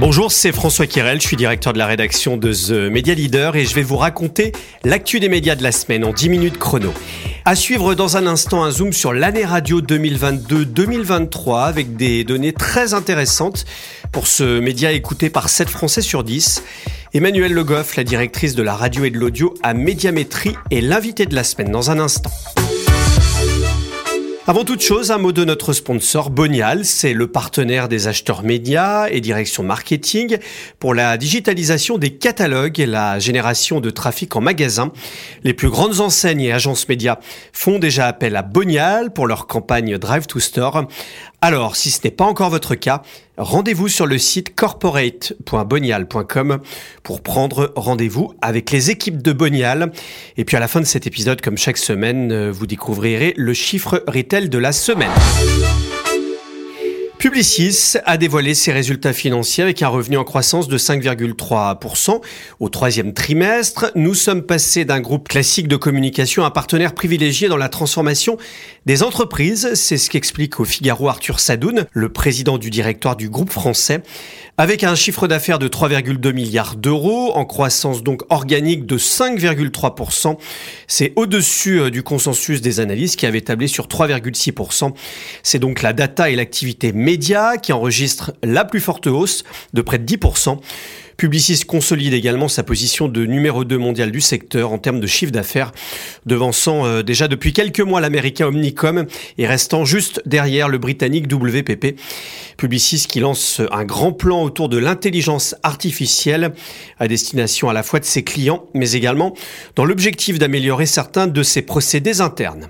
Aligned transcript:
Bonjour, 0.00 0.30
c'est 0.30 0.52
François 0.52 0.86
Kirel, 0.86 1.20
je 1.20 1.26
suis 1.26 1.36
directeur 1.36 1.72
de 1.72 1.78
la 1.78 1.86
rédaction 1.86 2.36
de 2.36 2.52
The 2.52 2.88
Media 2.88 3.14
Leader 3.14 3.56
et 3.56 3.64
je 3.64 3.74
vais 3.74 3.82
vous 3.82 3.96
raconter 3.96 4.52
l'actu 4.84 5.18
des 5.18 5.28
médias 5.28 5.56
de 5.56 5.64
la 5.64 5.72
semaine 5.72 6.04
en 6.04 6.12
10 6.12 6.28
minutes 6.28 6.56
chrono. 6.56 6.94
À 7.44 7.56
suivre 7.56 7.96
dans 7.96 8.16
un 8.16 8.28
instant 8.28 8.62
un 8.62 8.70
zoom 8.70 8.92
sur 8.92 9.12
l'année 9.12 9.44
radio 9.44 9.80
2022-2023 9.80 11.64
avec 11.64 11.96
des 11.96 12.22
données 12.22 12.52
très 12.52 12.94
intéressantes 12.94 13.64
pour 14.12 14.28
ce 14.28 14.60
média 14.60 14.92
écouté 14.92 15.30
par 15.30 15.48
7 15.48 15.68
Français 15.68 16.02
sur 16.02 16.22
10. 16.22 16.62
Emmanuel 17.12 17.52
Le 17.52 17.64
Goff, 17.64 17.96
la 17.96 18.04
directrice 18.04 18.54
de 18.54 18.62
la 18.62 18.76
radio 18.76 19.04
et 19.04 19.10
de 19.10 19.18
l'audio 19.18 19.54
à 19.64 19.74
Médiamétrie, 19.74 20.54
est 20.70 20.80
l'invité 20.80 21.26
de 21.26 21.34
la 21.34 21.42
semaine 21.42 21.72
dans 21.72 21.90
un 21.90 21.98
instant. 21.98 22.30
Avant 24.48 24.64
toute 24.64 24.80
chose, 24.80 25.10
un 25.10 25.18
mot 25.18 25.30
de 25.30 25.44
notre 25.44 25.74
sponsor 25.74 26.30
Bonial. 26.30 26.86
C'est 26.86 27.12
le 27.12 27.26
partenaire 27.26 27.86
des 27.86 28.08
acheteurs 28.08 28.42
médias 28.42 29.06
et 29.10 29.20
direction 29.20 29.62
marketing 29.62 30.38
pour 30.78 30.94
la 30.94 31.18
digitalisation 31.18 31.98
des 31.98 32.14
catalogues 32.14 32.80
et 32.80 32.86
la 32.86 33.18
génération 33.18 33.80
de 33.80 33.90
trafic 33.90 34.34
en 34.36 34.40
magasin. 34.40 34.90
Les 35.44 35.52
plus 35.52 35.68
grandes 35.68 36.00
enseignes 36.00 36.40
et 36.40 36.50
agences 36.50 36.88
médias 36.88 37.18
font 37.52 37.78
déjà 37.78 38.06
appel 38.06 38.36
à 38.36 38.42
Bonial 38.42 39.12
pour 39.12 39.26
leur 39.26 39.48
campagne 39.48 39.98
Drive 39.98 40.26
to 40.26 40.40
Store. 40.40 40.86
Alors, 41.42 41.76
si 41.76 41.90
ce 41.90 42.00
n'est 42.04 42.10
pas 42.10 42.24
encore 42.24 42.48
votre 42.48 42.74
cas, 42.74 43.02
rendez-vous 43.38 43.88
sur 43.88 44.06
le 44.06 44.18
site 44.18 44.54
corporate.bonial.com 44.54 46.58
pour 47.02 47.22
prendre 47.22 47.72
rendez-vous 47.76 48.34
avec 48.42 48.70
les 48.70 48.90
équipes 48.90 49.22
de 49.22 49.32
Bonial. 49.32 49.92
Et 50.36 50.44
puis 50.44 50.56
à 50.56 50.60
la 50.60 50.68
fin 50.68 50.80
de 50.80 50.86
cet 50.86 51.06
épisode, 51.06 51.40
comme 51.40 51.56
chaque 51.56 51.78
semaine, 51.78 52.50
vous 52.50 52.66
découvrirez 52.66 53.34
le 53.36 53.54
chiffre 53.54 54.02
retail 54.06 54.48
de 54.48 54.58
la 54.58 54.72
semaine. 54.72 55.10
Publicis 57.18 57.96
a 58.04 58.16
dévoilé 58.16 58.54
ses 58.54 58.70
résultats 58.70 59.12
financiers 59.12 59.64
avec 59.64 59.82
un 59.82 59.88
revenu 59.88 60.16
en 60.16 60.22
croissance 60.22 60.68
de 60.68 60.78
5,3% 60.78 62.20
au 62.60 62.68
troisième 62.68 63.12
trimestre. 63.12 63.90
Nous 63.96 64.14
sommes 64.14 64.42
passés 64.42 64.84
d'un 64.84 65.00
groupe 65.00 65.26
classique 65.28 65.66
de 65.66 65.74
communication 65.74 66.44
à 66.44 66.46
un 66.46 66.50
partenaire 66.50 66.94
privilégié 66.94 67.48
dans 67.48 67.56
la 67.56 67.68
transformation 67.68 68.38
des 68.86 69.02
entreprises. 69.02 69.74
C'est 69.74 69.98
ce 69.98 70.10
qu'explique 70.10 70.60
au 70.60 70.64
Figaro 70.64 71.08
Arthur 71.08 71.40
Sadoun, 71.40 71.86
le 71.92 72.08
président 72.08 72.56
du 72.56 72.70
directoire 72.70 73.16
du 73.16 73.28
groupe 73.28 73.50
français. 73.50 74.00
Avec 74.60 74.82
un 74.82 74.96
chiffre 74.96 75.28
d'affaires 75.28 75.60
de 75.60 75.68
3,2 75.68 76.32
milliards 76.32 76.74
d'euros, 76.74 77.32
en 77.36 77.44
croissance 77.44 78.02
donc 78.02 78.22
organique 78.28 78.86
de 78.86 78.98
5,3%, 78.98 80.36
c'est 80.88 81.12
au-dessus 81.14 81.80
euh, 81.80 81.90
du 81.90 82.02
consensus 82.02 82.60
des 82.60 82.80
analystes 82.80 83.14
qui 83.14 83.26
avait 83.26 83.40
tablé 83.40 83.68
sur 83.68 83.86
3,6%. 83.86 84.92
C'est 85.44 85.60
donc 85.60 85.82
la 85.82 85.92
data 85.92 86.28
et 86.30 86.34
l'activité 86.34 86.92
média 87.08 87.56
qui 87.56 87.72
enregistrent 87.72 88.32
la 88.42 88.66
plus 88.66 88.80
forte 88.80 89.06
hausse 89.06 89.42
de 89.72 89.80
près 89.80 89.98
de 89.98 90.04
10%. 90.04 90.58
Publicis 91.16 91.64
consolide 91.66 92.12
également 92.12 92.48
sa 92.48 92.62
position 92.62 93.08
de 93.08 93.24
numéro 93.24 93.64
2 93.64 93.78
mondial 93.78 94.12
du 94.12 94.20
secteur 94.20 94.70
en 94.72 94.76
termes 94.76 95.00
de 95.00 95.06
chiffre 95.06 95.32
d'affaires, 95.32 95.72
devançant 96.26 96.84
euh, 96.84 97.02
déjà 97.02 97.26
depuis 97.26 97.54
quelques 97.54 97.80
mois 97.80 98.02
l'américain 98.02 98.48
Omnicom 98.48 99.06
et 99.38 99.46
restant 99.46 99.86
juste 99.86 100.20
derrière 100.26 100.68
le 100.68 100.76
britannique 100.76 101.32
WPP. 101.32 101.98
Publicis 102.58 103.06
qui 103.08 103.20
lance 103.20 103.62
un 103.72 103.86
grand 103.86 104.12
plan 104.12 104.42
autour 104.42 104.68
de 104.68 104.76
l'intelligence 104.76 105.56
artificielle 105.62 106.52
à 106.98 107.08
destination 107.08 107.70
à 107.70 107.72
la 107.72 107.82
fois 107.82 108.00
de 108.00 108.04
ses 108.04 108.22
clients, 108.22 108.66
mais 108.74 108.92
également 108.92 109.34
dans 109.76 109.86
l'objectif 109.86 110.38
d'améliorer 110.38 110.84
certains 110.84 111.26
de 111.26 111.42
ses 111.42 111.62
procédés 111.62 112.20
internes. 112.20 112.68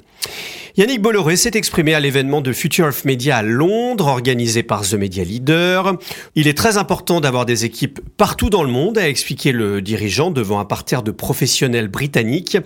Yannick 0.78 1.02
Bolloré 1.02 1.36
s'est 1.36 1.50
exprimé 1.54 1.92
à 1.94 1.98
l'événement 1.98 2.40
de 2.40 2.52
Future 2.52 2.86
of 2.86 3.04
Media 3.04 3.38
à 3.38 3.42
Londres, 3.42 4.06
organisé 4.06 4.62
par 4.62 4.82
The 4.82 4.94
Media 4.94 5.24
Leader. 5.24 5.96
Il 6.36 6.46
est 6.46 6.56
très 6.56 6.76
important 6.76 7.20
d'avoir 7.20 7.46
des 7.46 7.64
équipes 7.64 7.98
partout 8.16 8.48
dans 8.48 8.62
le 8.62 8.70
monde, 8.70 8.96
a 8.96 9.08
expliqué 9.08 9.50
le 9.50 9.82
dirigeant 9.82 10.30
devant 10.30 10.60
un 10.60 10.64
parterre 10.64 11.02
de 11.02 11.10
professionnels 11.10 11.88
britanniques, 11.88 12.58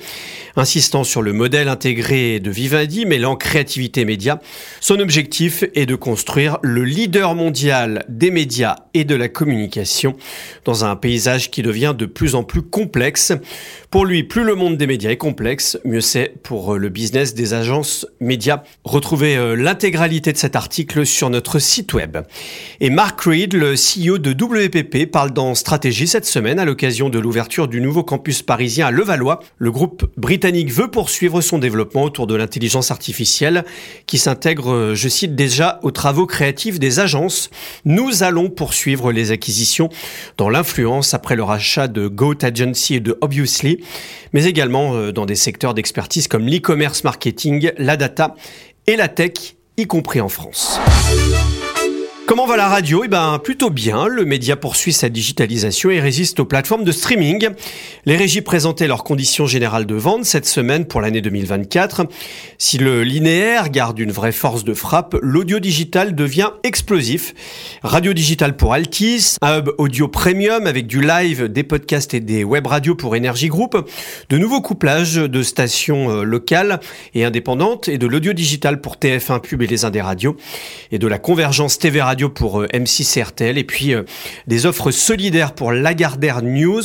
insistant 0.56 1.04
sur 1.04 1.22
le 1.22 1.32
modèle 1.32 1.68
intégré 1.68 2.38
de 2.38 2.50
Vivendi 2.50 3.06
mêlant 3.06 3.34
créativité 3.34 4.04
média. 4.04 4.42
Son 4.82 5.00
objectif 5.00 5.64
est 5.74 5.86
de 5.86 5.94
construire 5.94 6.58
le 6.60 6.84
leader 6.84 7.34
mondial 7.34 8.04
des 8.10 8.30
médias 8.30 8.76
et 8.92 9.04
de 9.04 9.14
la 9.14 9.28
communication 9.28 10.16
dans 10.66 10.84
un 10.84 10.96
paysage 10.96 11.50
qui 11.50 11.62
devient 11.62 11.94
de 11.96 12.04
plus 12.04 12.34
en 12.34 12.44
plus 12.44 12.60
complexe. 12.60 13.32
Pour 13.90 14.04
lui, 14.04 14.22
plus 14.22 14.44
le 14.44 14.54
monde 14.54 14.76
des 14.76 14.86
médias 14.86 15.10
est 15.10 15.16
complexe, 15.16 15.78
mieux 15.86 16.02
c'est 16.02 16.34
pour 16.42 16.76
le 16.76 16.90
business 16.90 17.32
des 17.32 17.54
agences 17.54 18.01
médias. 18.20 18.62
Retrouvez 18.84 19.36
euh, 19.36 19.54
l'intégralité 19.54 20.32
de 20.32 20.38
cet 20.38 20.56
article 20.56 21.06
sur 21.06 21.30
notre 21.30 21.58
site 21.58 21.94
web. 21.94 22.18
Et 22.80 22.90
Mark 22.90 23.20
Reed, 23.22 23.54
le 23.54 23.74
CEO 23.74 24.18
de 24.18 24.32
WPP, 24.32 25.10
parle 25.10 25.32
dans 25.32 25.54
Stratégie 25.54 26.06
cette 26.06 26.26
semaine 26.26 26.58
à 26.58 26.64
l'occasion 26.64 27.08
de 27.08 27.18
l'ouverture 27.18 27.68
du 27.68 27.80
nouveau 27.80 28.02
campus 28.02 28.42
parisien 28.42 28.86
à 28.86 28.90
Levallois. 28.90 29.40
Le 29.58 29.70
groupe 29.70 30.10
britannique 30.16 30.70
veut 30.70 30.88
poursuivre 30.88 31.40
son 31.40 31.58
développement 31.58 32.02
autour 32.02 32.26
de 32.26 32.34
l'intelligence 32.34 32.90
artificielle 32.90 33.64
qui 34.06 34.18
s'intègre, 34.18 34.72
euh, 34.72 34.94
je 34.94 35.08
cite 35.08 35.34
déjà, 35.34 35.80
aux 35.82 35.90
travaux 35.90 36.26
créatifs 36.26 36.78
des 36.78 37.00
agences. 37.00 37.50
Nous 37.84 38.22
allons 38.22 38.50
poursuivre 38.50 39.12
les 39.12 39.30
acquisitions 39.30 39.88
dans 40.36 40.48
l'influence 40.48 41.14
après 41.14 41.36
le 41.36 41.42
rachat 41.42 41.88
de 41.88 42.08
Goat 42.08 42.38
Agency 42.42 42.94
et 42.94 43.00
de 43.00 43.16
Obviously, 43.20 43.82
mais 44.32 44.44
également 44.44 44.94
euh, 44.94 45.12
dans 45.12 45.26
des 45.26 45.34
secteurs 45.34 45.74
d'expertise 45.74 46.28
comme 46.28 46.46
l'e-commerce 46.46 47.04
marketing, 47.04 47.70
la 47.82 47.96
data 47.96 48.34
et 48.86 48.96
la 48.96 49.08
tech, 49.08 49.56
y 49.76 49.86
compris 49.86 50.20
en 50.20 50.28
France. 50.28 50.78
Comment 52.24 52.46
va 52.46 52.56
la 52.56 52.68
radio? 52.68 53.02
Eh 53.04 53.08
ben, 53.08 53.40
plutôt 53.42 53.68
bien. 53.68 54.06
Le 54.06 54.24
média 54.24 54.54
poursuit 54.54 54.92
sa 54.92 55.08
digitalisation 55.08 55.90
et 55.90 56.00
résiste 56.00 56.38
aux 56.38 56.44
plateformes 56.44 56.84
de 56.84 56.92
streaming. 56.92 57.48
Les 58.06 58.16
régies 58.16 58.42
présentaient 58.42 58.86
leurs 58.86 59.02
conditions 59.02 59.46
générales 59.46 59.86
de 59.86 59.94
vente 59.96 60.24
cette 60.24 60.46
semaine 60.46 60.86
pour 60.86 61.00
l'année 61.00 61.20
2024. 61.20 62.06
Si 62.58 62.78
le 62.78 63.02
linéaire 63.02 63.70
garde 63.70 63.98
une 63.98 64.12
vraie 64.12 64.30
force 64.30 64.62
de 64.62 64.72
frappe, 64.72 65.16
l'audio 65.20 65.58
digital 65.58 66.14
devient 66.14 66.50
explosif. 66.62 67.34
Radio 67.82 68.12
digital 68.12 68.56
pour 68.56 68.72
Altis, 68.72 69.36
un 69.42 69.58
hub 69.58 69.70
audio 69.78 70.06
premium 70.06 70.68
avec 70.68 70.86
du 70.86 71.00
live, 71.00 71.48
des 71.48 71.64
podcasts 71.64 72.14
et 72.14 72.20
des 72.20 72.44
web 72.44 72.68
radios 72.68 72.94
pour 72.94 73.14
Energy 73.16 73.48
Group, 73.48 73.90
de 74.28 74.38
nouveaux 74.38 74.62
couplages 74.62 75.16
de 75.16 75.42
stations 75.42 76.10
euh, 76.10 76.22
locales 76.22 76.78
et 77.14 77.24
indépendantes 77.24 77.88
et 77.88 77.98
de 77.98 78.06
l'audio 78.06 78.32
digital 78.32 78.80
pour 78.80 78.96
TF1 78.96 79.40
Pub 79.40 79.60
et 79.60 79.66
les 79.66 79.84
Indes 79.84 79.96
radios 79.96 80.36
et 80.92 81.00
de 81.00 81.06
la 81.08 81.18
convergence 81.18 81.80
TV 81.80 82.00
Radio 82.12 82.28
pour 82.28 82.60
euh, 82.60 82.66
M6 82.74 83.22
RTL 83.22 83.56
et 83.56 83.64
puis 83.64 83.94
euh, 83.94 84.02
des 84.46 84.66
offres 84.66 84.90
solidaires 84.90 85.54
pour 85.54 85.72
Lagardère 85.72 86.42
News. 86.42 86.82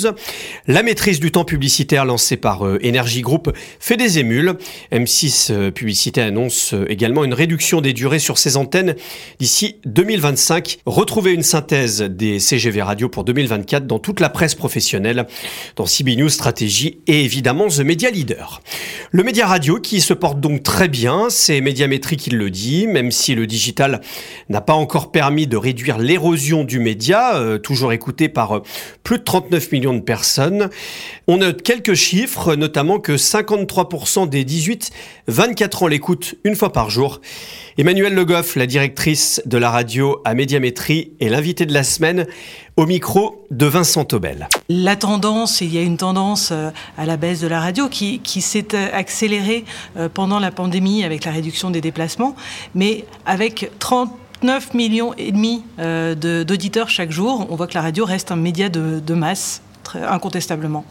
La 0.68 0.84
maîtrise 0.84 1.20
du 1.20 1.32
temps 1.32 1.44
publicitaire 1.44 2.06
lancée 2.06 2.38
par 2.38 2.66
euh, 2.66 2.80
Energy 2.82 3.20
Group 3.20 3.52
fait 3.78 3.98
des 3.98 4.20
émules. 4.20 4.54
M6 4.94 5.72
Publicité 5.72 6.22
annonce 6.22 6.74
également 6.88 7.26
une 7.26 7.34
réduction 7.34 7.82
des 7.82 7.92
durées 7.92 8.20
sur 8.20 8.38
ses 8.38 8.56
antennes 8.56 8.96
d'ici 9.38 9.82
2025. 9.86 10.78
Retrouvez 10.86 11.34
une 11.34 11.44
synthèse 11.44 12.04
des 12.04 12.40
CGV 12.40 12.82
Radio 12.82 13.10
pour 13.10 13.26
2024 13.26 13.86
dans 13.86 14.00
toute 14.00 14.22
la 14.22 14.30
presse 14.30 14.56
professionnelle, 14.56 15.28
dans 15.76 15.86
CB 15.86 16.16
News 16.16 16.30
Stratégie 16.30 17.00
et 17.08 17.26
évidemment 17.26 17.68
The 17.68 17.80
Media 17.80 18.10
Leader. 18.12 18.62
Le 19.12 19.24
média 19.24 19.46
radio 19.46 19.82
qui 19.82 20.00
se 20.00 20.14
porte 20.14 20.40
donc 20.40 20.64
très 20.64 20.88
bien, 20.88 21.26
c'est 21.30 21.60
Médiamétrie 21.60 22.16
qui 22.16 22.30
le 22.30 22.50
dit, 22.50 22.88
même 22.88 23.12
si 23.12 23.36
le 23.36 23.46
digital 23.46 24.00
n'a 24.48 24.62
pas 24.62 24.74
encore 24.74 25.12
permis 25.12 25.17
permis 25.18 25.48
de 25.48 25.58
réduire 25.58 25.98
l'érosion 25.98 26.64
du 26.64 26.78
média, 26.78 27.38
euh, 27.38 27.58
toujours 27.58 27.92
écouté 27.92 28.30
par 28.30 28.58
euh, 28.58 28.60
plus 29.02 29.18
de 29.18 29.24
39 29.24 29.72
millions 29.72 29.96
de 29.96 30.00
personnes. 30.00 30.70
On 31.28 31.38
note 31.38 31.64
quelques 31.64 31.96
chiffres, 31.96 32.54
notamment 32.54 33.00
que 33.00 33.14
53% 33.14 34.30
des 34.30 34.46
18-24 34.46 35.84
ans 35.84 35.88
l'écoutent 35.88 36.36
une 36.44 36.56
fois 36.56 36.72
par 36.72 36.92
jour. 36.92 37.20
Emmanuel 37.80 38.14
Le 38.14 38.26
Goff, 38.26 38.56
la 38.56 38.68
directrice 38.68 39.42
de 39.48 39.58
la 39.58 39.72
radio 39.72 40.22
à 40.24 40.36
Médiamétrie, 40.36 41.14
est 41.20 41.30
l'invité 41.30 41.66
de 41.66 41.74
la 41.74 41.84
semaine 41.84 42.28
au 42.76 42.86
micro 42.86 43.44
de 43.50 43.66
Vincent 43.66 44.06
Taubel. 44.06 44.48
La 44.70 44.96
tendance, 44.96 45.62
il 45.62 45.74
y 45.74 45.80
a 45.80 45.82
une 45.82 45.98
tendance 45.98 46.50
euh, 46.52 46.70
à 46.96 47.08
la 47.08 47.18
baisse 47.18 47.42
de 47.42 47.48
la 47.48 47.60
radio 47.60 47.90
qui, 47.90 48.20
qui 48.20 48.42
s'est 48.42 48.76
accélérée 48.76 49.66
pendant 50.14 50.38
la 50.38 50.52
pandémie 50.52 51.04
avec 51.04 51.26
la 51.26 51.32
réduction 51.32 51.72
des 51.72 51.82
déplacements, 51.82 52.36
mais 52.76 53.06
avec 53.26 53.72
30 53.80 54.12
9 54.44 54.74
millions 54.74 55.14
et 55.18 55.32
demi 55.32 55.64
euh, 55.80 56.16
d'auditeurs 56.44 56.90
chaque 56.90 57.12
jour. 57.12 57.48
On 57.50 57.56
voit 57.56 57.68
que 57.68 57.74
la 57.74 57.82
radio 57.82 58.06
reste 58.06 58.32
un 58.32 58.36
média 58.36 58.70
de, 58.70 59.14
masse, 59.14 59.62
très, 59.84 60.04
incontestablement. 60.04 60.86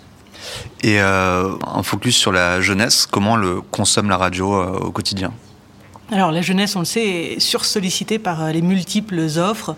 Et 0.82 1.00
euh, 1.00 1.52
un 1.66 1.82
focus 1.82 2.16
sur 2.16 2.32
la 2.32 2.60
jeunesse, 2.60 3.06
comment 3.06 3.36
le 3.36 3.60
consomme 3.60 4.10
la 4.10 4.16
radio 4.16 4.54
euh, 4.54 4.78
au 4.78 4.90
quotidien? 4.90 5.32
Alors 6.12 6.30
la 6.30 6.42
jeunesse, 6.42 6.76
on 6.76 6.80
le 6.80 6.84
sait, 6.84 7.06
est 7.06 7.40
sursollicitée 7.40 8.18
par 8.18 8.52
les 8.52 8.62
multiples 8.62 9.20
offres. 9.38 9.74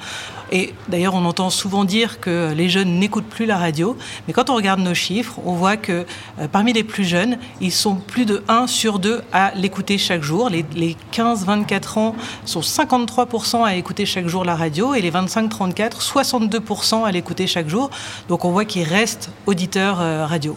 Et 0.53 0.75
d'ailleurs, 0.89 1.15
on 1.15 1.25
entend 1.25 1.51
souvent 1.51 1.85
dire 1.85 2.21
que 2.21 2.53
les 2.55 2.69
jeunes 2.69 2.99
n'écoutent 2.99 3.29
plus 3.29 3.47
la 3.47 3.59
radio, 3.59 3.97
mais 4.27 4.33
quand 4.33 4.51
on 4.51 4.55
regarde 4.55 4.81
nos 4.81 4.95
chiffres, 4.95 5.39
on 5.45 5.53
voit 5.53 5.77
que 5.77 6.07
euh, 6.39 6.49
parmi 6.51 6.73
les 6.73 6.85
plus 6.85 7.05
jeunes, 7.05 7.39
ils 7.61 7.73
sont 7.73 7.97
plus 7.97 8.25
de 8.25 8.43
1 8.49 8.67
sur 8.67 8.99
2 8.99 9.23
à 9.33 9.53
l'écouter 9.55 9.99
chaque 9.99 10.23
jour. 10.23 10.49
Les, 10.49 10.65
les 10.75 10.97
15-24 11.13 11.99
ans 11.99 12.17
sont 12.45 12.61
53% 12.61 13.65
à 13.65 13.75
écouter 13.75 14.07
chaque 14.07 14.27
jour 14.27 14.45
la 14.45 14.57
radio 14.57 14.95
et 14.95 15.01
les 15.01 15.11
25-34, 15.11 16.01
62% 16.01 17.05
à 17.05 17.13
l'écouter 17.13 17.47
chaque 17.47 17.69
jour. 17.69 17.91
Donc 18.29 18.45
on 18.45 18.51
voit 18.51 18.65
qu'ils 18.65 18.85
restent 18.85 19.31
auditeurs 19.47 20.01
euh, 20.01 20.27
radio. 20.27 20.57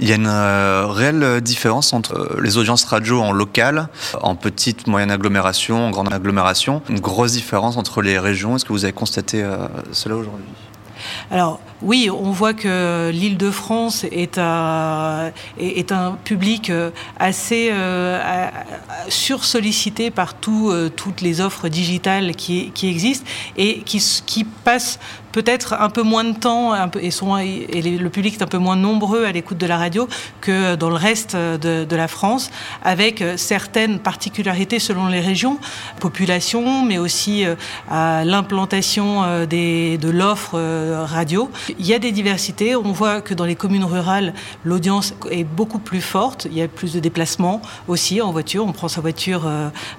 Il 0.00 0.08
y 0.08 0.12
a 0.12 0.14
une 0.14 0.26
euh, 0.26 0.86
réelle 0.86 1.40
différence 1.40 1.92
entre 1.92 2.14
euh, 2.14 2.40
les 2.40 2.56
audiences 2.56 2.84
radio 2.84 3.20
en 3.20 3.32
local, 3.32 3.88
en 4.20 4.36
petite, 4.36 4.86
moyenne 4.86 5.10
agglomération, 5.10 5.86
en 5.86 5.90
grande 5.90 6.12
agglomération. 6.12 6.82
Une 6.88 7.00
grosse 7.00 7.32
différence 7.32 7.76
entre 7.76 8.00
les 8.02 8.18
régions. 8.18 8.56
Est-ce 8.56 8.64
que 8.64 8.72
vous 8.72 8.84
avez 8.84 8.92
constaté 8.92 9.42
euh, 9.42 9.66
cela 9.92 10.16
aujourd'hui? 10.16 10.44
Alors 11.30 11.60
oui, 11.82 12.10
on 12.10 12.30
voit 12.30 12.54
que 12.54 13.10
l'Île-de-France 13.12 14.04
est 14.10 14.38
un, 14.38 15.32
public 16.24 16.72
assez 17.18 17.70
euh, 17.72 18.48
sursollicité 19.08 20.10
par 20.10 20.34
tout, 20.34 20.70
euh, 20.70 20.88
toutes 20.88 21.20
les 21.20 21.40
offres 21.40 21.68
digitales 21.68 22.34
qui, 22.34 22.72
existent 22.82 23.26
et 23.56 23.82
qui 23.84 24.44
passent 24.64 24.98
peut-être 25.38 25.74
un 25.74 25.88
peu 25.88 26.02
moins 26.02 26.24
de 26.24 26.36
temps 26.36 26.74
et, 26.74 27.10
le 27.80 28.08
public 28.08 28.34
est 28.34 28.42
un 28.42 28.48
peu 28.48 28.58
moins 28.58 28.74
nombreux 28.74 29.24
à 29.24 29.30
l'écoute 29.30 29.58
de 29.58 29.66
la 29.66 29.78
radio 29.78 30.08
que 30.40 30.74
dans 30.74 30.90
le 30.90 30.96
reste 30.96 31.36
de, 31.36 31.96
la 31.96 32.08
France, 32.08 32.50
avec 32.82 33.22
certaines 33.36 34.00
particularités 34.00 34.80
selon 34.80 35.06
les 35.06 35.20
régions, 35.20 35.58
population, 36.00 36.84
mais 36.84 36.98
aussi 36.98 37.44
euh, 37.44 37.54
à 37.88 38.24
l'implantation 38.24 39.22
euh, 39.22 39.46
de 39.46 40.10
l'offre 40.10 40.52
euh, 40.54 41.04
radio. 41.04 41.50
Il 41.78 41.86
y 41.86 41.94
a 41.94 42.00
des 42.00 42.10
diversités. 42.10 42.74
On 42.74 42.90
voit 42.90 43.20
que 43.20 43.34
dans 43.34 43.44
les 43.44 43.54
communes 43.54 43.84
rurales, 43.84 44.34
l'audience 44.64 45.14
est 45.30 45.44
beaucoup 45.44 45.78
plus 45.78 46.00
forte. 46.00 46.48
Il 46.50 46.56
y 46.56 46.62
a 46.62 46.68
plus 46.68 46.94
de 46.94 47.00
déplacements 47.00 47.62
aussi 47.86 48.20
en 48.20 48.32
voiture. 48.32 48.66
On 48.66 48.72
prend 48.72 48.88
sa 48.88 49.00
voiture 49.00 49.48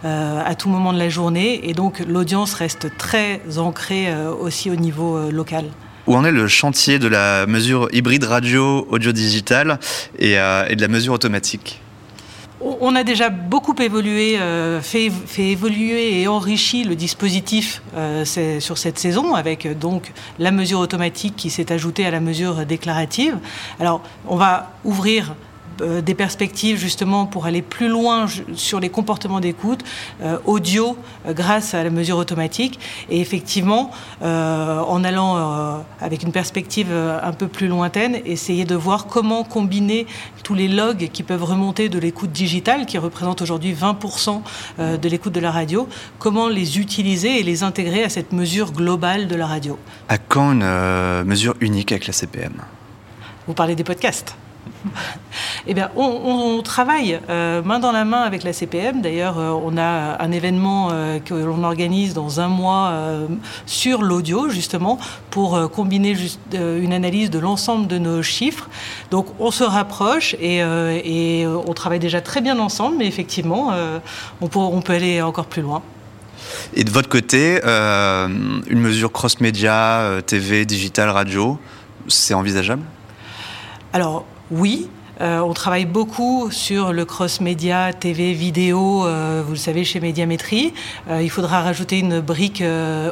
à 0.03 0.55
tout 0.55 0.69
moment 0.69 0.91
de 0.91 0.99
la 0.99 1.09
journée 1.09 1.69
et 1.69 1.73
donc 1.73 1.99
l'audience 1.99 2.53
reste 2.53 2.97
très 2.97 3.41
ancrée 3.57 4.13
aussi 4.39 4.71
au 4.71 4.75
niveau 4.75 5.28
local. 5.31 5.65
Où 6.07 6.15
en 6.15 6.25
est 6.25 6.31
le 6.31 6.47
chantier 6.47 6.99
de 6.99 7.07
la 7.07 7.45
mesure 7.45 7.87
hybride 7.91 8.23
radio, 8.23 8.87
audio 8.89 9.11
digital 9.11 9.79
et, 10.17 10.33
et 10.33 10.75
de 10.75 10.81
la 10.81 10.87
mesure 10.87 11.13
automatique? 11.13 11.81
On 12.61 12.93
a 12.95 13.05
déjà 13.05 13.29
beaucoup 13.29 13.75
évolué, 13.79 14.37
euh, 14.37 14.81
fait, 14.81 15.09
fait, 15.09 15.51
évoluer 15.51 16.19
et 16.19 16.27
enrichi 16.27 16.83
le 16.83 16.95
dispositif 16.95 17.81
euh, 17.95 18.25
sur 18.59 18.77
cette 18.77 18.99
saison, 18.99 19.33
avec 19.33 19.65
euh, 19.65 19.73
donc 19.73 20.11
la 20.39 20.51
mesure 20.51 20.79
automatique 20.79 21.35
qui 21.37 21.49
s'est 21.49 21.71
ajoutée 21.71 22.05
à 22.05 22.11
la 22.11 22.19
mesure 22.19 22.65
déclarative. 22.65 23.37
Alors, 23.79 24.01
on 24.27 24.35
va 24.35 24.73
ouvrir 24.83 25.35
euh, 25.81 26.01
des 26.01 26.15
perspectives 26.15 26.77
justement 26.77 27.25
pour 27.25 27.45
aller 27.45 27.61
plus 27.61 27.87
loin 27.87 28.25
sur 28.53 28.79
les 28.79 28.89
comportements 28.89 29.39
d'écoute 29.39 29.83
euh, 30.21 30.37
audio 30.45 30.97
euh, 31.27 31.33
grâce 31.33 31.73
à 31.73 31.83
la 31.83 31.89
mesure 31.89 32.17
automatique. 32.17 32.79
Et 33.09 33.19
effectivement, 33.21 33.91
en 34.21 35.03
allant 35.03 35.83
avec 36.01 36.23
une 36.23 36.31
perspective 36.31 36.91
un 36.91 37.31
peu 37.31 37.47
plus 37.47 37.67
lointaine, 37.67 38.19
essayer 38.25 38.65
de 38.65 38.75
voir 38.75 39.07
comment 39.07 39.43
combiner 39.43 40.07
tous 40.43 40.53
les 40.53 40.67
logs 40.67 41.09
qui 41.11 41.23
peuvent 41.23 41.43
remonter 41.43 41.89
de 41.89 41.99
l'écoute 41.99 42.31
digitale, 42.31 42.85
qui 42.85 42.97
représente 42.97 43.41
aujourd'hui 43.41 43.73
20% 43.73 44.41
de 44.79 45.09
l'écoute 45.09 45.33
de 45.33 45.39
la 45.39 45.51
radio, 45.51 45.87
comment 46.19 46.47
les 46.47 46.79
utiliser 46.79 47.39
et 47.39 47.43
les 47.43 47.63
intégrer 47.63 48.03
à 48.03 48.09
cette 48.09 48.31
mesure 48.31 48.71
globale 48.71 49.27
de 49.27 49.35
la 49.35 49.47
radio. 49.47 49.77
À 50.07 50.17
quand 50.17 50.51
une 50.51 51.23
mesure 51.23 51.55
unique 51.59 51.91
avec 51.91 52.07
la 52.07 52.13
CPM 52.13 52.53
Vous 53.47 53.53
parlez 53.53 53.75
des 53.75 53.83
podcasts 53.83 54.35
eh 55.67 55.73
bien, 55.73 55.91
on, 55.95 56.61
travaille 56.63 57.19
euh, 57.29 57.61
main 57.63 57.79
dans 57.79 57.91
la 57.91 58.05
main 58.05 58.21
avec 58.21 58.43
la 58.43 58.53
CPM. 58.53 59.01
D'ailleurs, 59.01 59.37
euh, 59.37 59.49
on 59.51 59.77
a 59.77 60.21
un 60.21 60.31
événement 60.31 60.89
euh, 60.91 61.19
que 61.19 61.33
l'on 61.33 61.63
organise 61.63 62.13
dans 62.13 62.39
un 62.39 62.47
mois 62.47 62.93
sur 63.65 64.01
l'audio, 64.01 64.49
justement, 64.49 64.99
pour 65.29 65.69
combiner 65.71 66.15
une 66.53 66.93
analyse 66.93 67.29
de 67.29 67.39
l'ensemble 67.39 67.87
de 67.87 67.97
nos 67.97 68.23
chiffres. 68.23 68.69
Donc, 69.11 69.27
on 69.39 69.51
se 69.51 69.63
rapproche 69.63 70.35
et, 70.39 70.63
on 71.45 71.73
travaille 71.73 71.99
déjà 71.99 72.21
très 72.21 72.41
bien 72.41 72.59
ensemble, 72.59 72.97
mais 72.97 73.07
effectivement, 73.07 73.71
on 74.41 74.47
peut, 74.47 74.59
on, 74.59 74.81
peut, 74.81 74.93
aller 74.93 75.21
encore 75.21 75.45
plus 75.45 75.61
loin. 75.61 75.81
Et 76.73 76.83
de 76.83 76.91
votre 76.91 77.09
côté, 77.09 77.61
une 77.63 78.79
mesure 78.79 79.11
cross-média, 79.11 80.21
TV, 80.25 80.65
digital, 80.65 81.09
radio, 81.09 81.59
c'est 82.07 82.33
envisageable? 82.33 82.83
Alors, 83.91 84.23
oui, 84.51 84.87
euh, 85.19 85.39
on 85.39 85.53
travaille 85.53 85.85
beaucoup 85.85 86.51
sur 86.51 86.93
le 86.93 87.05
cross-média, 87.05 87.91
TV, 87.91 88.33
vidéo, 88.33 89.03
euh, 89.03 89.41
vous 89.43 89.53
le 89.53 89.57
savez, 89.57 89.83
chez 89.83 89.99
Médiamétrie. 89.99 90.73
Euh, 91.09 91.23
il 91.23 91.29
faudra 91.31 91.63
rajouter 91.63 91.97
une 91.97 92.19
brique 92.19 92.63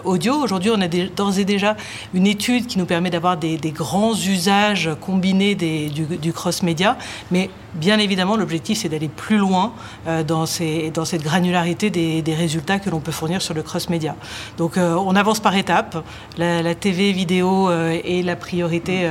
audio. 0.05 0.35
Aujourd'hui, 0.35 0.69
on 0.71 0.79
a 0.79 0.87
d'ores 0.87 1.39
et 1.39 1.45
déjà 1.45 1.75
une 2.13 2.27
étude 2.27 2.67
qui 2.67 2.77
nous 2.77 2.85
permet 2.85 3.09
d'avoir 3.09 3.37
des, 3.37 3.57
grands 3.71 4.13
usages 4.13 4.91
combinés 5.01 5.55
du 5.55 6.31
cross-média. 6.31 6.95
Mais 7.31 7.49
bien 7.77 7.99
évidemment, 7.99 8.35
l'objectif, 8.35 8.79
c'est 8.79 8.89
d'aller 8.89 9.07
plus 9.07 9.37
loin 9.37 9.73
euh, 10.07 10.23
dans, 10.23 10.45
cette 10.45 11.23
granularité 11.23 11.89
des, 11.89 12.35
résultats 12.35 12.79
que 12.79 12.89
l'on 12.89 12.99
peut 12.99 13.11
fournir 13.11 13.41
sur 13.41 13.53
le 13.53 13.63
cross-média. 13.63 14.15
Donc, 14.57 14.77
euh, 14.77 14.93
on 14.93 15.15
avance 15.15 15.39
par 15.39 15.55
étapes. 15.55 16.03
La, 16.37 16.75
TV, 16.75 17.11
vidéo 17.11 17.71
est 17.71 18.23
la 18.23 18.35
priorité 18.35 19.09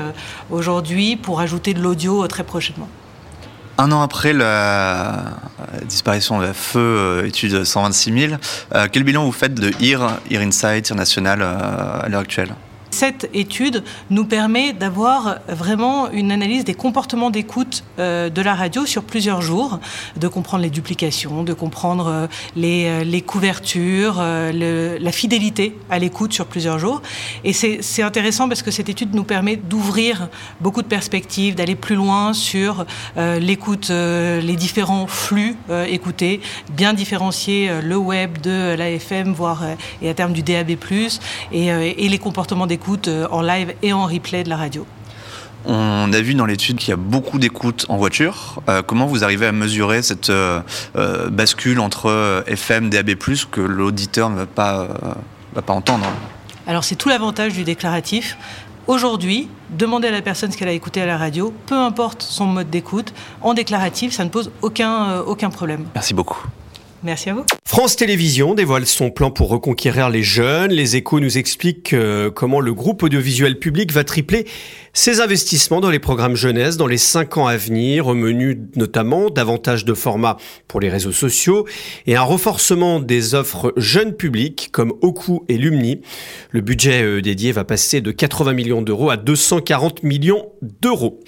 aujourd'hui 0.50 1.16
pour 1.16 1.40
ajouter 1.40 1.74
de 1.74 1.80
l'audio 1.80 2.26
très 2.26 2.44
prochainement. 2.44 2.88
Un 3.78 3.92
an 3.92 4.00
après 4.00 4.32
la 4.32 5.24
disparition 5.84 6.38
de 6.38 6.44
la 6.44 6.54
feu, 6.54 6.80
euh, 6.80 7.26
étude 7.26 7.64
126 7.64 8.28
000, 8.28 8.34
euh, 8.74 8.88
quel 8.90 9.04
bilan 9.04 9.24
vous 9.24 9.32
faites 9.32 9.54
de 9.54 9.70
IR, 9.80 10.19
IR 10.30 10.40
Insight, 10.40 10.88
IR 10.88 10.96
National 10.96 11.42
euh, 11.42 12.00
à 12.02 12.08
l'heure 12.08 12.22
actuelle? 12.22 12.54
Cette 12.90 13.28
étude 13.34 13.82
nous 14.10 14.24
permet 14.24 14.72
d'avoir 14.72 15.38
vraiment 15.48 16.10
une 16.10 16.32
analyse 16.32 16.64
des 16.64 16.74
comportements 16.74 17.30
d'écoute 17.30 17.84
euh, 17.98 18.30
de 18.30 18.42
la 18.42 18.54
radio 18.54 18.86
sur 18.86 19.02
plusieurs 19.02 19.42
jours, 19.42 19.80
de 20.16 20.28
comprendre 20.28 20.62
les 20.62 20.70
duplications, 20.70 21.42
de 21.42 21.52
comprendre 21.52 22.06
euh, 22.06 22.26
les, 22.54 22.86
euh, 22.86 23.04
les, 23.04 23.20
couvertures, 23.20 24.16
la 24.16 25.12
fidélité 25.12 25.76
à 25.90 25.98
l'écoute 25.98 26.32
sur 26.32 26.46
plusieurs 26.46 26.78
jours. 26.78 27.02
Et 27.44 27.52
c'est 27.52 28.02
intéressant 28.02 28.48
parce 28.48 28.62
que 28.62 28.70
cette 28.70 28.88
étude 28.88 29.14
nous 29.14 29.24
permet 29.24 29.56
d'ouvrir 29.56 30.28
beaucoup 30.60 30.82
de 30.82 30.86
perspectives, 30.86 31.54
d'aller 31.54 31.74
plus 31.74 31.96
loin 31.96 32.32
sur 32.32 32.86
l'écoute, 33.16 33.90
les 33.90 34.56
différents 34.56 35.06
flux 35.06 35.56
écoutés, 35.88 36.40
bien 36.70 36.92
différencier 36.92 37.70
le 37.82 37.96
web 37.96 38.40
de 38.40 38.74
l'AFM, 38.76 39.32
voire 39.32 39.64
et 40.02 40.08
à 40.08 40.14
terme 40.14 40.32
du 40.32 40.42
DAB+, 40.42 40.76
et 41.52 42.08
les 42.08 42.18
comportements 42.18 42.66
d'écoute 42.66 42.85
euh, 43.08 43.26
en 43.30 43.42
live 43.42 43.74
et 43.82 43.92
en 43.92 44.06
replay 44.06 44.44
de 44.44 44.48
la 44.48 44.56
radio. 44.56 44.86
On 45.69 46.12
a 46.12 46.20
vu 46.20 46.34
dans 46.34 46.46
l'étude 46.46 46.76
qu'il 46.78 46.90
y 46.90 46.93
a 46.93 46.96
beaucoup 46.96 47.38
d'écoutes 47.38 47.86
en 47.88 47.96
voiture. 47.96 48.62
Euh, 48.69 48.82
comment 48.82 49.06
vous 49.06 49.24
arrivez 49.24 49.46
à 49.46 49.52
mesurer 49.52 50.00
cette 50.02 50.31
euh, 50.31 50.60
bascule 51.28 51.81
entre 51.81 52.44
FM, 52.46 52.88
DAB+, 52.88 53.14
que 53.50 53.60
l'auditeur 53.60 54.31
ne 54.31 54.36
va 54.36 54.46
pas, 54.46 54.82
euh, 54.82 54.88
va 55.55 55.62
pas 55.62 55.72
entendre? 55.72 56.06
Alors 56.69 56.84
c'est 56.84 56.94
tout 56.94 57.08
l'avantage 57.08 57.55
du 57.55 57.64
déclaratif. 57.64 58.38
Aujourd'hui, 58.86 59.48
demander 59.70 60.06
à 60.08 60.12
la 60.12 60.22
personne 60.22 60.52
ce 60.52 60.56
qu'elle 60.56 60.69
a 60.69 60.72
écouté 60.72 61.02
à 61.02 61.06
la 61.06 61.19
radio, 61.19 61.52
peu 61.66 61.74
importe 61.74 62.22
son 62.22 62.46
mode 62.46 62.70
d'écoute, 62.70 63.12
en 63.43 63.52
déclaratif, 63.52 64.12
ça 64.12 64.24
ne 64.24 64.31
pose 64.31 64.52
aucun, 64.62 65.19
aucun 65.19 65.50
problème. 65.50 65.86
Merci 65.94 66.14
beaucoup. 66.14 66.38
Merci 67.02 67.31
à 67.31 67.34
vous. 67.34 67.44
France 67.69 67.96
Télévisions 67.96 68.55
dévoile 68.55 68.87
son 68.87 69.11
plan 69.11 69.32
pour 69.32 69.49
reconquérir 69.49 70.08
les 70.08 70.23
jeunes. 70.23 70.70
Les 70.70 70.94
échos 70.94 71.19
nous 71.19 71.37
expliquent 71.37 71.94
euh, 71.94 72.31
comment 72.31 72.61
le 72.61 72.73
groupe 72.73 73.03
audiovisuel 73.03 73.58
public 73.58 73.93
va 73.93 74.05
tripler 74.05 74.46
ses 74.93 75.20
investissements 75.20 75.81
dans 75.81 75.91
les 75.91 75.99
programmes 75.99 76.37
jeunesse 76.37 76.77
dans 76.77 76.87
les 76.87 76.96
cinq 76.96 77.37
ans 77.37 77.49
à 77.49 77.56
venir, 77.56 78.06
au 78.06 78.15
menu 78.15 78.63
notamment 78.77 79.31
davantage 79.31 79.85
de 79.85 79.94
formats 79.94 80.37
pour 80.69 80.79
les 80.79 80.89
réseaux 80.89 81.13
sociaux 81.13 81.67
et 82.06 82.15
un 82.15 82.23
renforcement 82.23 83.01
des 83.01 83.35
offres 83.35 83.75
jeunes 83.77 84.15
publics 84.15 84.69
comme 84.70 84.94
Oku 85.03 85.44
et 85.49 85.58
Lumni. 85.58 86.01
Le 86.53 86.61
budget 86.61 87.03
euh, 87.03 87.20
dédié 87.20 87.51
va 87.51 87.65
passer 87.65 88.01
de 88.01 88.13
80 88.13 88.53
millions 88.53 88.81
d'euros 88.81 89.11
à 89.11 89.17
240 89.17 90.05
millions 90.05 90.46
d'euros. 90.63 91.19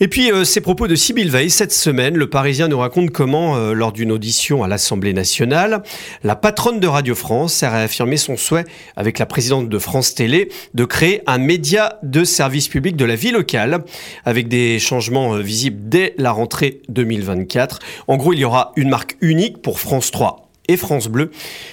Et 0.00 0.08
puis 0.08 0.32
euh, 0.32 0.42
ces 0.42 0.60
propos 0.60 0.88
de 0.88 0.96
Sybille 0.96 1.30
Veil 1.30 1.50
cette 1.50 1.72
semaine, 1.72 2.16
le 2.16 2.28
Parisien 2.28 2.66
nous 2.66 2.78
raconte 2.78 3.10
comment, 3.10 3.56
lors 3.72 3.92
d'une 3.92 4.10
audition 4.10 4.64
à 4.64 4.68
l'Assemblée 4.68 5.12
nationale, 5.12 5.83
la 6.22 6.36
patronne 6.36 6.80
de 6.80 6.86
Radio 6.86 7.14
France 7.14 7.62
a 7.62 7.70
réaffirmé 7.70 8.16
son 8.16 8.36
souhait 8.36 8.64
avec 8.96 9.18
la 9.18 9.26
présidente 9.26 9.68
de 9.68 9.78
France 9.78 10.14
Télé 10.14 10.48
de 10.74 10.84
créer 10.84 11.22
un 11.26 11.38
média 11.38 11.98
de 12.02 12.24
service 12.24 12.68
public 12.68 12.96
de 12.96 13.04
la 13.04 13.16
vie 13.16 13.30
locale 13.30 13.84
avec 14.24 14.48
des 14.48 14.78
changements 14.78 15.36
visibles 15.36 15.88
dès 15.88 16.14
la 16.18 16.32
rentrée 16.32 16.82
2024. 16.88 17.78
En 18.08 18.16
gros, 18.16 18.32
il 18.32 18.38
y 18.38 18.44
aura 18.44 18.72
une 18.76 18.88
marque 18.88 19.16
unique 19.20 19.62
pour 19.62 19.80
France 19.80 20.10
3 20.10 20.44
et 20.68 20.76
France 20.76 21.08
Bleu. 21.08 21.30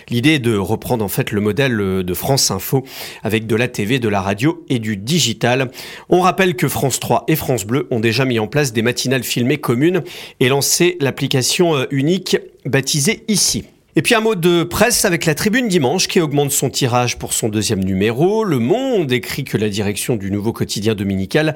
L'idée 0.09 0.35
est 0.35 0.39
de 0.39 0.55
reprendre 0.57 1.03
en 1.03 1.07
fait 1.07 1.31
le 1.31 1.41
modèle 1.41 1.77
de 1.77 2.13
France 2.13 2.51
Info 2.51 2.83
avec 3.23 3.47
de 3.47 3.55
la 3.55 3.67
TV, 3.67 3.99
de 3.99 4.09
la 4.09 4.21
radio 4.21 4.65
et 4.69 4.79
du 4.79 4.97
digital. 4.97 5.71
On 6.09 6.21
rappelle 6.21 6.55
que 6.55 6.67
France 6.67 6.99
3 6.99 7.25
et 7.27 7.35
France 7.35 7.65
Bleu 7.65 7.87
ont 7.91 7.99
déjà 7.99 8.25
mis 8.25 8.39
en 8.39 8.47
place 8.47 8.73
des 8.73 8.81
matinales 8.81 9.23
filmées 9.23 9.57
communes 9.57 10.03
et 10.39 10.49
lancé 10.49 10.97
l'application 10.99 11.75
euh, 11.75 11.85
unique 11.91 12.37
baptisée 12.65 13.23
ici. 13.27 13.65
Et 13.97 14.01
puis 14.01 14.15
un 14.15 14.21
mot 14.21 14.35
de 14.35 14.63
presse 14.63 15.03
avec 15.03 15.25
la 15.25 15.35
Tribune 15.35 15.67
Dimanche 15.67 16.07
qui 16.07 16.21
augmente 16.21 16.51
son 16.51 16.69
tirage 16.69 17.17
pour 17.17 17.33
son 17.33 17.49
deuxième 17.49 17.83
numéro. 17.83 18.45
Le 18.45 18.57
Monde 18.57 19.11
écrit 19.11 19.43
que 19.43 19.57
la 19.57 19.67
direction 19.67 20.15
du 20.15 20.31
nouveau 20.31 20.53
quotidien 20.53 20.95
dominical 20.95 21.53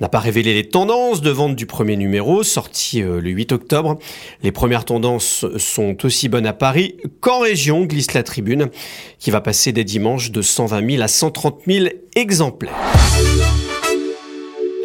n'a 0.00 0.08
pas 0.08 0.18
révélé 0.18 0.54
les 0.54 0.66
tendances 0.66 1.20
de 1.20 1.28
vente 1.28 1.54
du 1.54 1.66
premier 1.66 1.96
numéro, 1.96 2.42
sorti 2.42 3.02
euh, 3.02 3.20
le 3.20 3.28
8 3.28 3.52
octobre. 3.52 3.98
Les 4.42 4.52
premières 4.52 4.86
tendances 4.86 5.44
sont 5.58 6.06
aussi 6.06 6.30
bonnes 6.30 6.46
à 6.46 6.54
Paris 6.54 6.96
qu'en 7.20 7.40
région, 7.40 7.84
glisse 7.84 8.14
la 8.14 8.22
Tribune, 8.22 8.70
qui 9.18 9.30
va 9.30 9.42
passer 9.42 9.72
dès 9.72 9.84
dimanche 9.84 10.30
de 10.30 10.40
120 10.40 10.90
000 10.92 11.02
à 11.02 11.08
130 11.08 11.60
000 11.66 11.86
exemplaires. 12.14 12.72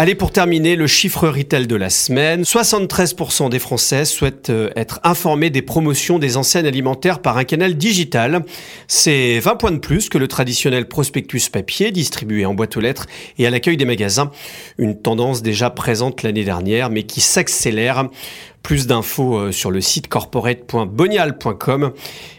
Allez, 0.01 0.15
pour 0.15 0.31
terminer, 0.31 0.75
le 0.75 0.88
chiffre 0.88 1.27
retail 1.27 1.67
de 1.67 1.75
la 1.75 1.91
semaine. 1.91 2.41
73% 2.41 3.51
des 3.51 3.60
Français 3.60 4.03
souhaitent 4.03 4.50
euh, 4.50 4.72
être 4.75 5.00
informés 5.03 5.51
des 5.51 5.62
promotions 5.62 6.17
des 6.17 6.38
enseignes 6.38 6.65
alimentaires 6.65 7.20
par 7.20 7.38
un 7.38 7.43
canal 7.43 7.75
digital. 7.75 8.43
C'est 8.88 9.38
20 9.38 9.58
points 9.58 9.72
de 9.72 9.77
plus 9.77 10.10
que 10.10 10.17
le 10.17 10.27
traditionnel 10.27 10.88
prospectus 10.88 11.50
papier 11.50 11.91
distribué 11.91 12.48
en 12.48 12.55
boîte 12.55 12.77
aux 12.77 12.79
lettres 12.79 13.05
et 13.38 13.46
à 13.46 13.51
l'accueil 13.51 13.77
des 13.77 13.86
magasins. 13.86 14.31
Une 14.79 15.00
tendance 15.00 15.43
déjà 15.43 15.70
présente 15.70 16.24
l'année 16.24 16.46
dernière, 16.46 16.89
mais 16.89 17.03
qui 17.03 17.22
s'accélère. 17.22 18.08
Plus 18.63 18.88
d'infos 18.88 19.38
euh, 19.38 19.51
sur 19.51 19.70
le 19.70 19.81
site 19.81 20.08
corporate.bonial.com. 20.08 21.91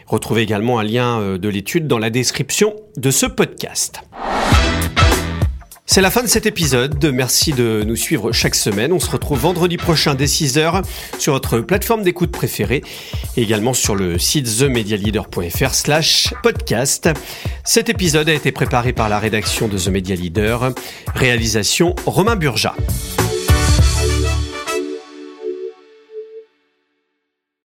Retrouvez 0.07 0.41
également 0.41 0.79
un 0.79 0.83
lien 0.83 1.21
euh, 1.21 1.37
de 1.37 1.47
l'étude 1.47 1.87
dans 1.87 1.97
la 1.97 2.09
description 2.09 2.75
de 2.97 3.09
ce 3.09 3.25
podcast. 3.25 4.01
C'est 5.85 6.01
la 6.01 6.09
fin 6.09 6.23
de 6.23 6.27
cet 6.27 6.45
épisode. 6.45 7.03
Merci 7.13 7.51
de 7.51 7.83
nous 7.85 7.97
suivre 7.97 8.31
chaque 8.31 8.55
semaine. 8.55 8.93
On 8.93 8.99
se 8.99 9.11
retrouve 9.11 9.39
vendredi 9.39 9.75
prochain 9.75 10.15
dès 10.15 10.25
6h 10.25 10.81
sur 11.19 11.33
votre 11.33 11.59
plateforme 11.59 12.03
d'écoute 12.03 12.31
préférée 12.31 12.83
et 13.35 13.41
également 13.41 13.73
sur 13.73 13.95
le 13.95 14.17
site 14.17 14.47
themedialeader.fr 14.59 15.73
slash 15.73 16.33
podcast. 16.41 17.09
Cet 17.65 17.89
épisode 17.89 18.29
a 18.29 18.33
été 18.33 18.53
préparé 18.53 18.93
par 18.93 19.09
la 19.09 19.19
rédaction 19.19 19.67
de 19.67 19.77
The 19.77 19.89
Media 19.89 20.15
Leader. 20.15 20.73
Réalisation 21.15 21.95
Romain 22.05 22.37
Burja. 22.37 22.75